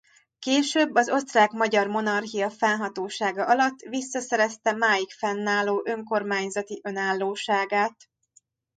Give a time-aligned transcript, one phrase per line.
[0.39, 8.09] Később az Osztrák–Magyar Monarchia fennhatósága alatt visszaszerezte máig fennálló önkormányzati önállóságát.